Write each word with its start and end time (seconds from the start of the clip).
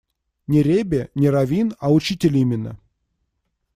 Не 0.53 0.63
ребе, 0.63 1.09
не 1.13 1.29
раввин, 1.29 1.75
а 1.77 1.91
учитель 1.93 2.35
именно. 2.35 2.79